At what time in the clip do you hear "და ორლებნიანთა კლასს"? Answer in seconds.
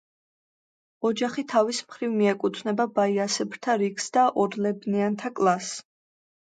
4.19-5.83